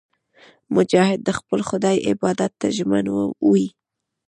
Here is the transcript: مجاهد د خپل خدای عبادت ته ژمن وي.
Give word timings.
مجاهد 0.75 1.19
د 1.23 1.29
خپل 1.39 1.59
خدای 1.69 1.97
عبادت 2.09 2.51
ته 2.59 2.67
ژمن 2.77 3.05
وي. 3.49 3.67